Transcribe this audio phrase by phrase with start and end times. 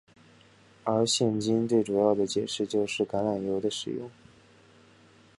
[0.83, 4.09] 而现今最主要的解释就是橄榄油的使用。